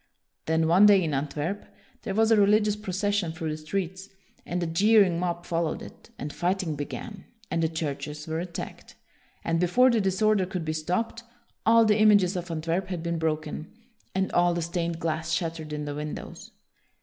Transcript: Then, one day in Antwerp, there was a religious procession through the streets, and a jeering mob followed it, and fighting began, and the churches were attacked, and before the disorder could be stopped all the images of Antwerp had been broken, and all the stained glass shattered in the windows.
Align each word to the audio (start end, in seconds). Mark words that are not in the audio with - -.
Then, 0.47 0.67
one 0.67 0.87
day 0.87 1.03
in 1.03 1.13
Antwerp, 1.13 1.63
there 2.01 2.15
was 2.15 2.31
a 2.31 2.35
religious 2.35 2.75
procession 2.75 3.33
through 3.33 3.51
the 3.51 3.57
streets, 3.57 4.09
and 4.47 4.63
a 4.63 4.65
jeering 4.65 5.19
mob 5.19 5.45
followed 5.45 5.83
it, 5.83 6.09
and 6.17 6.33
fighting 6.33 6.75
began, 6.75 7.25
and 7.51 7.61
the 7.61 7.69
churches 7.69 8.25
were 8.27 8.39
attacked, 8.39 8.95
and 9.43 9.59
before 9.59 9.91
the 9.91 10.01
disorder 10.01 10.47
could 10.47 10.65
be 10.65 10.73
stopped 10.73 11.21
all 11.67 11.85
the 11.85 11.99
images 11.99 12.35
of 12.35 12.49
Antwerp 12.49 12.87
had 12.87 13.03
been 13.03 13.19
broken, 13.19 13.71
and 14.15 14.31
all 14.31 14.55
the 14.55 14.63
stained 14.63 14.97
glass 14.99 15.33
shattered 15.33 15.71
in 15.71 15.85
the 15.85 15.93
windows. 15.93 16.49